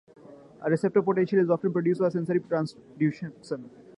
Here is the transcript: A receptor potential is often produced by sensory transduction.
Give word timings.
A 0.61 0.67
receptor 0.67 1.03
potential 1.03 1.37
is 1.37 1.51
often 1.51 1.71
produced 1.71 2.01
by 2.01 2.09
sensory 2.09 2.39
transduction. 2.39 3.69